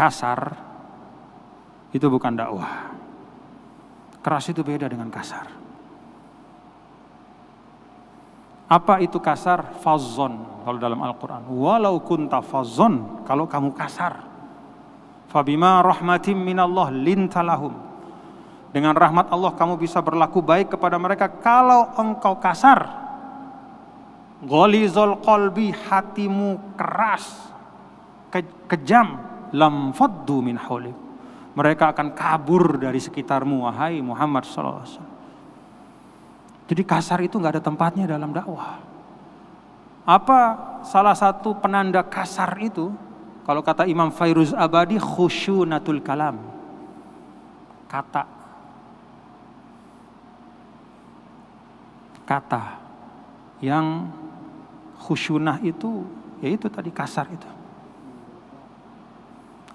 kasar 0.00 0.56
itu 1.92 2.08
bukan 2.08 2.32
dakwah. 2.32 2.96
Keras 4.24 4.48
itu 4.48 4.64
beda 4.64 4.88
dengan 4.88 5.12
kasar. 5.12 5.44
Apa 8.70 9.04
itu 9.04 9.20
kasar? 9.20 9.76
Fazon 9.84 10.64
kalau 10.64 10.78
dalam 10.80 11.04
Al-Quran. 11.04 11.44
Walau 11.52 12.00
kunta 12.00 12.40
fazon 12.40 13.26
kalau 13.28 13.44
kamu 13.44 13.76
kasar. 13.76 14.24
Fabima 15.28 15.84
rahmatim 15.84 16.38
minallah 16.38 16.88
lintalahum. 16.88 17.76
Dengan 18.70 18.94
rahmat 18.94 19.28
Allah 19.34 19.52
kamu 19.52 19.76
bisa 19.76 19.98
berlaku 20.00 20.40
baik 20.40 20.78
kepada 20.78 20.96
mereka 20.96 21.28
kalau 21.28 21.92
engkau 21.98 22.38
kasar. 22.40 22.88
Gholizol 24.46 25.20
kolbi 25.20 25.74
hatimu 25.74 26.78
keras. 26.78 27.52
Ke, 28.30 28.46
kejam. 28.70 29.29
Lam 29.54 29.90
faddu 29.90 30.42
min 30.42 30.58
haulik. 30.58 30.94
Mereka 31.50 31.90
akan 31.90 32.14
kabur 32.14 32.78
dari 32.78 33.02
sekitarmu 33.02 33.66
wahai 33.66 33.98
Muhammad 33.98 34.46
sallallahu. 34.46 35.02
Jadi 36.70 36.82
kasar 36.86 37.18
itu 37.26 37.34
nggak 37.34 37.58
ada 37.58 37.62
tempatnya 37.62 38.06
dalam 38.06 38.30
dakwah. 38.30 38.78
Apa 40.06 40.40
salah 40.86 41.18
satu 41.18 41.58
penanda 41.58 42.06
kasar 42.06 42.54
itu? 42.62 42.94
Kalau 43.42 43.66
kata 43.66 43.90
Imam 43.90 44.14
Fairuz 44.14 44.54
Abadi 44.54 44.94
khusyunatul 44.94 45.98
kalam. 45.98 46.38
Kata. 47.90 48.22
Kata 52.22 52.78
yang 53.58 54.06
khusyunah 55.02 55.58
itu 55.66 56.06
yaitu 56.38 56.70
tadi 56.70 56.94
kasar 56.94 57.26
itu. 57.34 57.59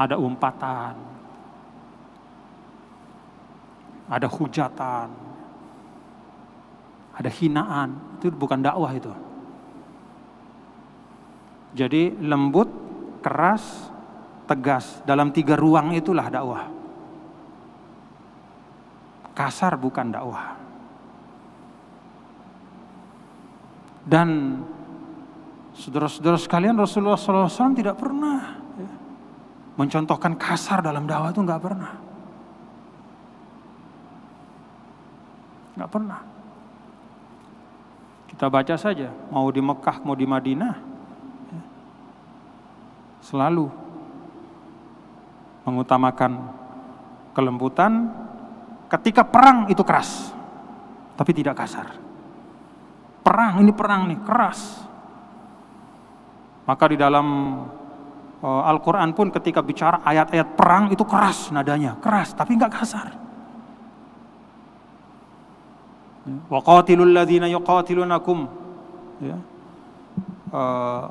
Ada 0.00 0.16
umpatan. 0.16 1.10
Ada 4.10 4.26
hujatan, 4.26 5.08
ada 7.14 7.30
hinaan, 7.30 7.94
itu 8.18 8.26
bukan 8.34 8.58
dakwah 8.58 8.90
itu. 8.90 9.14
Jadi 11.78 12.18
lembut, 12.18 12.66
keras, 13.22 13.86
tegas 14.50 14.98
dalam 15.06 15.30
tiga 15.30 15.54
ruang 15.54 15.94
itulah 15.94 16.26
dakwah. 16.26 16.66
Kasar 19.30 19.78
bukan 19.78 20.10
dakwah. 20.10 20.58
Dan 24.02 24.58
saudara-saudara 25.70 26.34
sekalian 26.34 26.74
Rasulullah 26.74 27.14
SAW 27.14 27.78
tidak 27.78 27.94
pernah 27.94 28.59
mencontohkan 29.80 30.36
kasar 30.36 30.84
dalam 30.84 31.08
dakwah 31.08 31.32
itu 31.32 31.40
nggak 31.40 31.62
pernah. 31.64 31.92
Nggak 35.80 35.88
pernah. 35.96 36.20
Kita 38.28 38.52
baca 38.52 38.76
saja, 38.76 39.08
mau 39.32 39.48
di 39.48 39.64
Mekah, 39.64 40.04
mau 40.04 40.12
di 40.12 40.28
Madinah, 40.28 40.74
ya. 41.48 41.62
selalu 43.24 43.72
mengutamakan 45.64 46.32
kelembutan. 47.32 48.12
Ketika 48.90 49.24
perang 49.24 49.70
itu 49.72 49.80
keras, 49.80 50.34
tapi 51.16 51.30
tidak 51.32 51.56
kasar. 51.56 51.94
Perang 53.22 53.62
ini 53.64 53.72
perang 53.72 54.10
nih 54.10 54.18
keras. 54.26 54.82
Maka 56.66 56.84
di 56.90 56.98
dalam 56.98 57.26
Al-Quran 58.40 59.12
pun 59.12 59.28
ketika 59.28 59.60
bicara 59.60 60.00
ayat-ayat 60.00 60.56
perang 60.56 60.88
itu 60.88 61.04
keras 61.04 61.52
nadanya, 61.52 62.00
keras 62.00 62.32
tapi 62.32 62.56
nggak 62.56 62.72
kasar. 62.72 63.08
Wa 66.48 66.60
qatilul 66.64 67.12
ladzina 67.12 67.48
yuqatilunakum 67.52 68.38
ya. 69.20 69.36
Uh, 70.50 71.04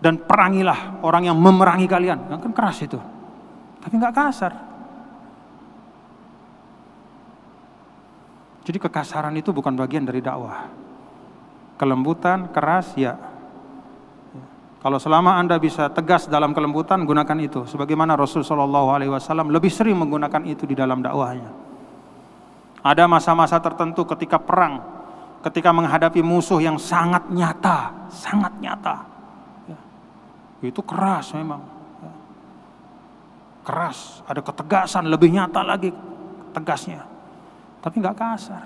dan 0.00 0.20
perangilah 0.20 1.00
orang 1.04 1.28
yang 1.28 1.36
memerangi 1.36 1.88
kalian. 1.88 2.24
Kan 2.40 2.52
keras 2.56 2.80
itu. 2.84 3.00
Tapi 3.80 3.94
nggak 3.96 4.16
kasar. 4.16 4.52
Jadi 8.66 8.82
kekasaran 8.82 9.30
itu 9.38 9.54
bukan 9.54 9.78
bagian 9.78 10.02
dari 10.02 10.18
dakwah. 10.18 10.66
Kelembutan, 11.78 12.50
keras, 12.50 12.98
ya. 12.98 13.14
Kalau 14.86 15.02
selama 15.02 15.34
Anda 15.34 15.58
bisa 15.58 15.90
tegas 15.90 16.30
dalam 16.30 16.54
kelembutan, 16.54 17.02
gunakan 17.02 17.34
itu. 17.42 17.66
Sebagaimana 17.66 18.14
Rasul 18.14 18.46
Shallallahu 18.46 18.94
Alaihi 18.94 19.10
Wasallam 19.10 19.50
lebih 19.50 19.66
sering 19.66 19.98
menggunakan 19.98 20.46
itu 20.46 20.62
di 20.62 20.78
dalam 20.78 21.02
dakwahnya. 21.02 21.50
Ada 22.86 23.10
masa-masa 23.10 23.58
tertentu 23.58 24.06
ketika 24.06 24.38
perang, 24.38 24.78
ketika 25.42 25.74
menghadapi 25.74 26.22
musuh 26.22 26.62
yang 26.62 26.78
sangat 26.78 27.26
nyata, 27.34 27.90
sangat 28.14 28.54
nyata. 28.62 29.02
Ya. 29.66 29.78
Itu 30.70 30.86
keras 30.86 31.34
memang. 31.34 31.66
Ya. 32.06 32.12
Keras, 33.66 34.22
ada 34.22 34.38
ketegasan, 34.38 35.10
lebih 35.10 35.34
nyata 35.34 35.66
lagi 35.66 35.90
tegasnya. 36.54 37.02
Tapi 37.82 37.94
nggak 37.98 38.14
kasar. 38.14 38.64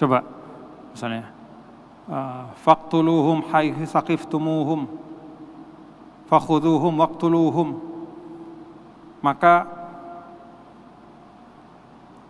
Coba 0.00 0.37
misalnya 0.98 1.30
faktuluhum 2.66 3.46
haitsu 3.54 3.86
saqiftumuhum 3.86 5.06
fakhuduhum 6.28 6.92
waqtuluhum. 7.00 7.68
Maka 9.18 9.66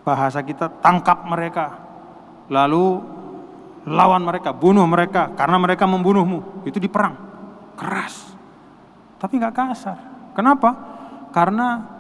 bahasa 0.06 0.40
kita 0.40 0.72
tangkap 0.80 1.28
mereka 1.28 1.76
lalu 2.48 3.02
lawan 3.84 4.24
mereka 4.24 4.56
bunuh 4.56 4.88
mereka 4.88 5.34
karena 5.36 5.60
mereka 5.60 5.84
membunuhmu. 5.84 6.64
Itu 6.64 6.80
di 6.80 6.88
perang. 6.88 7.18
Keras. 7.76 8.32
Tapi 9.20 9.36
nggak 9.36 9.52
kasar. 9.52 9.98
Kenapa? 10.32 10.70
Karena 11.34 11.97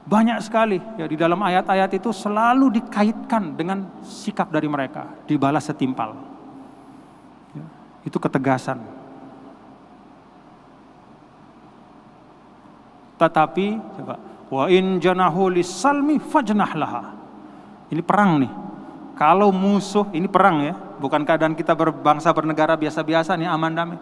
banyak 0.00 0.40
sekali 0.40 0.80
ya 0.96 1.04
di 1.04 1.12
dalam 1.12 1.36
ayat-ayat 1.44 2.00
itu 2.00 2.08
selalu 2.08 2.80
dikaitkan 2.80 3.52
dengan 3.52 3.84
sikap 4.00 4.48
dari 4.48 4.64
mereka 4.64 5.04
dibalas 5.28 5.68
setimpal. 5.68 6.16
Ya, 7.52 7.64
itu 8.08 8.16
ketegasan. 8.16 8.80
Tetapi 13.20 13.66
coba 14.00 14.16
wa 14.48 14.64
in 14.72 14.96
janahu 14.96 15.52
lisalmi 15.52 16.16
fajnah 16.16 16.72
laha. 16.72 17.02
Ini 17.92 18.00
perang 18.00 18.40
nih. 18.40 18.52
Kalau 19.20 19.52
musuh 19.52 20.08
ini 20.16 20.24
perang 20.24 20.64
ya. 20.64 20.74
Bukan 20.96 21.28
keadaan 21.28 21.52
kita 21.52 21.76
berbangsa 21.76 22.32
bernegara 22.32 22.72
biasa-biasa 22.80 23.36
nih 23.36 23.48
aman 23.52 23.72
damai. 23.76 23.98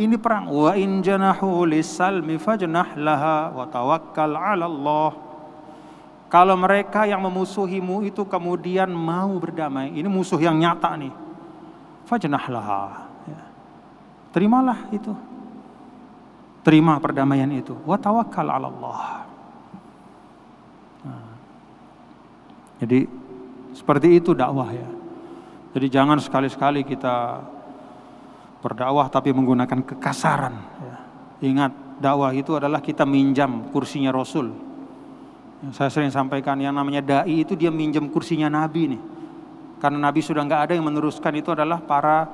Ini 0.00 0.16
perang. 0.16 0.48
Wa 0.48 0.72
in 0.80 1.04
janahu 1.04 1.68
lisalmi 1.68 2.40
fajnah 2.40 2.96
laha 2.96 3.52
wa 3.52 3.68
tawakkal 3.68 4.32
'ala 4.32 4.64
Allah 4.64 5.31
kalau 6.32 6.56
mereka 6.56 7.04
yang 7.04 7.20
memusuhimu 7.20 8.08
itu 8.08 8.24
kemudian 8.24 8.88
mau 8.88 9.36
berdamai 9.36 9.92
ini 9.92 10.08
musuh 10.08 10.40
yang 10.40 10.56
nyata 10.56 10.96
nih 10.96 11.12
fajnah 12.08 12.44
laha 12.48 12.84
ya. 13.28 13.40
terimalah 14.32 14.88
itu 14.88 15.12
terima 16.64 16.96
perdamaian 16.96 17.52
itu 17.52 17.76
wa 17.84 18.00
tawakkal 18.00 18.48
'ala 18.48 18.66
Allah 18.72 19.00
nah. 21.04 21.32
jadi 22.80 23.04
seperti 23.76 24.16
itu 24.16 24.32
dakwah 24.32 24.72
ya 24.72 24.88
jadi 25.72 25.86
jangan 25.88 26.16
sekali-sekali 26.20 26.84
kita 26.88 27.44
berdakwah 28.62 29.08
tapi 29.10 29.34
menggunakan 29.34 29.82
kekasaran. 29.82 30.54
Ya. 30.84 30.96
Ingat, 31.42 31.72
dakwah 31.98 32.30
itu 32.36 32.54
adalah 32.54 32.78
kita 32.78 33.02
minjam 33.02 33.72
kursinya 33.74 34.14
Rasul. 34.14 34.52
Saya 35.70 35.94
sering 35.94 36.10
sampaikan 36.10 36.58
yang 36.58 36.74
namanya 36.74 36.98
dai 37.22 37.46
itu 37.46 37.54
dia 37.54 37.70
minjam 37.70 38.10
kursinya 38.10 38.50
Nabi 38.50 38.98
nih. 38.98 39.02
Karena 39.78 40.10
Nabi 40.10 40.18
sudah 40.18 40.42
nggak 40.42 40.62
ada 40.66 40.72
yang 40.74 40.82
meneruskan 40.90 41.30
itu 41.38 41.54
adalah 41.54 41.78
para 41.78 42.26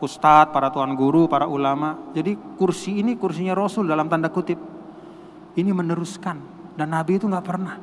ustadz, 0.00 0.48
para 0.48 0.72
tuan 0.72 0.96
guru, 0.96 1.28
para 1.28 1.44
ulama. 1.44 2.00
Jadi 2.16 2.40
kursi 2.56 3.04
ini 3.04 3.20
kursinya 3.20 3.52
Rasul 3.52 3.84
dalam 3.84 4.08
tanda 4.08 4.32
kutip. 4.32 4.56
Ini 5.60 5.70
meneruskan 5.76 6.40
dan 6.80 6.88
Nabi 6.88 7.20
itu 7.20 7.28
nggak 7.28 7.44
pernah. 7.44 7.76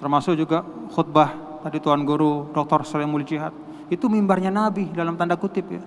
Termasuk 0.00 0.36
juga 0.36 0.60
khutbah 0.92 1.60
tadi 1.64 1.80
tuan 1.80 2.04
guru 2.04 2.52
Dr. 2.52 2.84
Salimul 2.84 3.24
Jihad. 3.24 3.56
Itu 3.88 4.12
mimbarnya 4.12 4.52
Nabi 4.52 4.92
dalam 4.92 5.16
tanda 5.16 5.40
kutip 5.40 5.64
ya. 5.64 5.80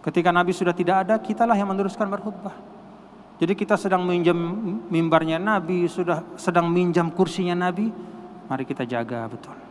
Ketika 0.00 0.32
Nabi 0.32 0.52
sudah 0.56 0.72
tidak 0.72 1.08
ada, 1.08 1.20
kitalah 1.20 1.56
yang 1.56 1.68
meneruskan 1.68 2.08
berkhutbah. 2.08 2.69
Jadi 3.40 3.56
kita 3.56 3.80
sedang 3.80 4.04
minjam 4.04 4.36
mimbarnya 4.92 5.40
Nabi, 5.40 5.88
sudah 5.88 6.36
sedang 6.36 6.68
minjam 6.68 7.08
kursinya 7.08 7.56
Nabi, 7.56 7.88
mari 8.52 8.68
kita 8.68 8.84
jaga 8.84 9.24
betul. 9.32 9.69